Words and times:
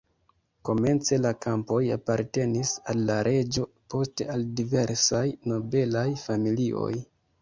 Komence 0.67 1.17
la 1.25 1.33
kampoj 1.45 1.81
apartenis 1.97 2.71
al 2.93 3.03
la 3.09 3.19
reĝo, 3.29 3.67
poste 3.95 4.27
al 4.37 4.49
diversaj 4.61 5.25
nobelaj 5.53 6.07
familioj. 6.27 6.91